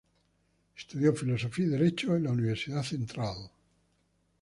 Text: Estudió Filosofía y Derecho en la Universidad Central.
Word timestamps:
Estudió 0.75 1.13
Filosofía 1.13 1.65
y 1.65 1.69
Derecho 1.69 2.15
en 2.15 2.23
la 2.23 2.31
Universidad 2.31 2.81
Central. 2.81 3.37